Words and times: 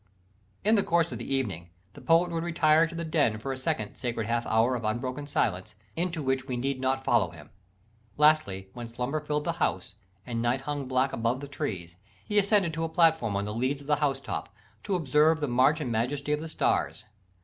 _In 0.65 0.73
the 0.73 0.81
course 0.81 1.11
of 1.11 1.19
the 1.19 1.31
evening, 1.35 1.69
the 1.93 2.01
poet 2.01 2.31
would 2.31 2.41
retire 2.41 2.87
to 2.87 2.95
the 2.95 3.05
"den" 3.05 3.37
for 3.37 3.51
a 3.51 3.55
second 3.59 3.93
"sacred 3.95 4.25
half 4.25 4.47
hour" 4.47 4.73
of 4.73 4.83
unbroken 4.83 5.27
silence, 5.27 5.75
into 5.95 6.23
which 6.23 6.47
we 6.47 6.57
need 6.57 6.79
not 6.79 7.03
follow 7.03 7.29
him. 7.29 7.51
Lastly, 8.17 8.69
when 8.73 8.87
slumber 8.87 9.19
filled 9.19 9.43
the 9.43 9.51
house, 9.61 9.93
and 10.25 10.41
night 10.41 10.61
hung 10.61 10.87
black 10.87 11.13
above 11.13 11.39
the 11.39 11.47
trees, 11.47 11.97
he 12.25 12.39
ascended 12.39 12.73
to 12.73 12.83
a 12.83 12.89
platform 12.89 13.35
on 13.35 13.45
the 13.45 13.53
leads 13.53 13.81
of 13.81 13.85
the 13.85 13.97
house 13.97 14.19
top, 14.19 14.49
to 14.81 14.95
observe 14.95 15.39
the 15.39 15.47
march 15.47 15.79
and 15.79 15.91
majesty 15.91 16.31
of 16.31 16.41
the 16.41 16.49
stars. 16.49 17.05